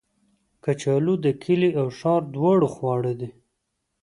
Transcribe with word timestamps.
کچالو 0.63 1.13
د 1.25 1.27
کلي 1.43 1.69
او 1.79 1.87
ښار 1.97 2.21
دواړو 2.35 2.67
خواړه 2.75 3.13
دي 3.19 3.29